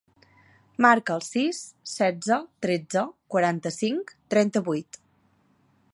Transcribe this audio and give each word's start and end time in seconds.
Marca 0.85 1.13
el 1.17 1.21
sis, 1.25 1.59
setze, 1.91 2.39
tretze, 2.67 3.03
quaranta-cinc, 3.35 4.15
trenta-vuit. 4.37 5.03